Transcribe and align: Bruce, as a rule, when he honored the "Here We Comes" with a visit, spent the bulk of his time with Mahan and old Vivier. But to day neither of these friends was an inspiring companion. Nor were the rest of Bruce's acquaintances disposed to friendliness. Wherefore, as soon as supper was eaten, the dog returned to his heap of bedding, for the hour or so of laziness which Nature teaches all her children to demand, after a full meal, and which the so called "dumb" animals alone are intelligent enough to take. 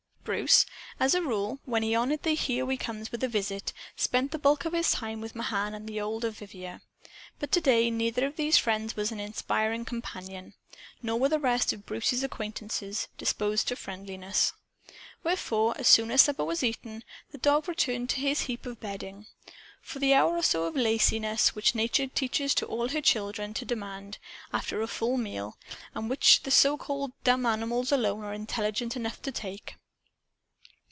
Bruce, 0.23 0.67
as 0.99 1.15
a 1.15 1.21
rule, 1.21 1.59
when 1.65 1.81
he 1.81 1.95
honored 1.95 2.21
the 2.21 2.35
"Here 2.35 2.63
We 2.63 2.77
Comes" 2.77 3.11
with 3.11 3.23
a 3.23 3.27
visit, 3.27 3.73
spent 3.97 4.29
the 4.31 4.37
bulk 4.39 4.63
of 4.65 4.71
his 4.73 4.91
time 4.91 5.19
with 5.19 5.35
Mahan 5.35 5.73
and 5.73 5.89
old 5.97 6.23
Vivier. 6.23 6.81
But 7.39 7.51
to 7.53 7.59
day 7.59 7.89
neither 7.89 8.27
of 8.27 8.35
these 8.35 8.55
friends 8.55 8.95
was 8.95 9.11
an 9.11 9.19
inspiring 9.19 9.83
companion. 9.83 10.53
Nor 11.01 11.19
were 11.19 11.27
the 11.29 11.39
rest 11.39 11.73
of 11.73 11.87
Bruce's 11.87 12.23
acquaintances 12.23 13.07
disposed 13.17 13.67
to 13.67 13.75
friendliness. 13.75 14.53
Wherefore, 15.23 15.73
as 15.77 15.87
soon 15.89 16.11
as 16.11 16.21
supper 16.21 16.45
was 16.45 16.63
eaten, 16.63 17.03
the 17.31 17.39
dog 17.39 17.67
returned 17.67 18.11
to 18.11 18.17
his 18.21 18.41
heap 18.41 18.67
of 18.67 18.79
bedding, 18.79 19.25
for 19.81 19.97
the 19.97 20.13
hour 20.13 20.37
or 20.37 20.43
so 20.43 20.65
of 20.65 20.75
laziness 20.75 21.55
which 21.55 21.73
Nature 21.75 22.05
teaches 22.07 22.53
all 22.61 22.89
her 22.89 23.01
children 23.01 23.55
to 23.55 23.65
demand, 23.65 24.19
after 24.53 24.81
a 24.83 24.87
full 24.87 25.17
meal, 25.17 25.57
and 25.95 26.09
which 26.11 26.43
the 26.43 26.51
so 26.51 26.77
called 26.77 27.11
"dumb" 27.23 27.45
animals 27.47 27.91
alone 27.91 28.23
are 28.23 28.33
intelligent 28.35 28.95
enough 28.95 29.19
to 29.23 29.31
take. 29.31 29.77